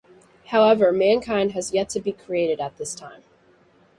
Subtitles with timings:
[0.47, 3.21] However mankind has yet to be created at this time.